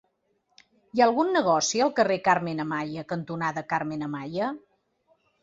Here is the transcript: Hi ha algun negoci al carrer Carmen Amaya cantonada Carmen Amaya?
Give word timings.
Hi 0.95 1.03
ha 1.03 1.07
algun 1.09 1.29
negoci 1.35 1.81
al 1.87 1.91
carrer 1.99 2.17
Carmen 2.29 2.65
Amaya 2.65 3.05
cantonada 3.15 3.65
Carmen 3.75 4.09
Amaya? 4.09 4.51